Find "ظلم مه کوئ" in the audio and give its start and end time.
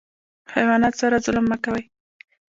1.25-1.83